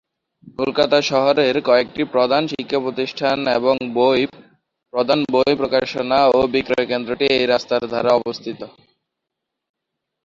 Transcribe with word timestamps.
কলকাতা 0.59 0.97
শহরের 1.11 1.55
কয়েকটি 1.69 2.01
প্রধান 2.13 2.43
শিক্ষা 2.47 2.79
প্রতিষ্ঠান 2.79 3.37
এবং 3.57 3.75
প্রধান 4.93 5.19
বই 5.33 5.53
প্রকাশনা 5.61 6.19
ও 6.29 6.39
বিক্রয় 6.53 6.87
কেন্দ্রটি 6.91 7.25
এই 7.35 7.45
রাস্তার 7.45 7.81
ধারে 7.91 8.11
অবস্থিত। 8.19 8.59